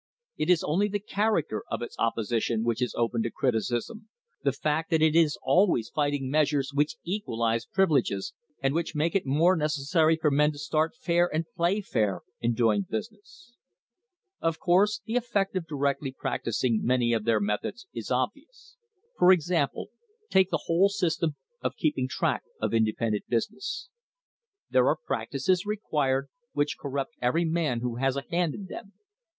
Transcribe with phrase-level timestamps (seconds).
[0.35, 4.09] It is only the character of its opposition which is open to criticism,
[4.43, 8.33] the fact that it is always fight ing measures which equalise privileges
[8.63, 12.55] and which make it more necessary for men to start fair and play fair in
[12.55, 13.53] doing business.
[14.39, 18.77] Of course the effect of directly practising many of their methods is obvious.
[19.19, 19.89] For example,
[20.31, 23.89] take the whole system of keeping track of independent business.
[24.67, 28.93] There are practices required which corrupt every man who has a hand in them.